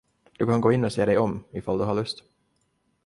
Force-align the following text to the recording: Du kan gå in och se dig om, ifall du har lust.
Du 0.37 0.45
kan 0.47 0.61
gå 0.61 0.71
in 0.71 0.85
och 0.85 0.91
se 0.91 1.05
dig 1.05 1.17
om, 1.17 1.43
ifall 1.51 1.77
du 1.77 1.83
har 1.83 1.93
lust. 1.95 2.23